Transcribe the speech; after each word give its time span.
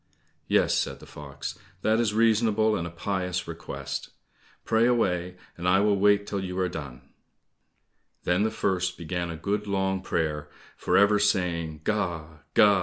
"Yes," 0.47 0.73
said 0.75 0.99
the 0.99 1.05
fox, 1.05 1.59
"that 1.83 1.99
is 1.99 2.11
reasonable, 2.11 2.75
and 2.75 2.87
a 2.87 2.89
pious 2.89 3.47
request. 3.47 4.09
Pray 4.65 4.87
away, 4.87 5.35
I 5.59 5.79
will 5.79 5.95
wait 5.99 6.25
till 6.25 6.43
you 6.43 6.57
are 6.57 6.67
done." 6.67 7.09
Then 8.23 8.41
the 8.41 8.49
first 8.49 8.97
began 8.97 9.29
a 9.29 9.37
good 9.37 9.67
long 9.67 10.01
prayer, 10.01 10.49
for 10.75 10.97
ever 10.97 11.19
saying, 11.19 11.81
"Ga! 11.83 12.39